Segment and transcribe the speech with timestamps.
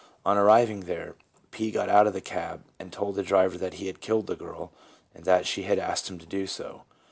[0.25, 1.13] On arriving there,
[1.51, 1.69] P.
[1.69, 4.71] got out of the cab, and told the driver that he had killed the girl,
[5.13, 6.85] that she had asked him to do so.